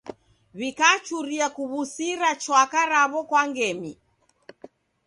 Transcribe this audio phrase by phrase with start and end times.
[0.57, 3.91] W'ikachuria kuw'usira chwaka raw'o kwa ngemi.